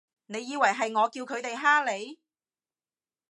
[0.25, 2.17] 你以為係我叫佢哋㗇你？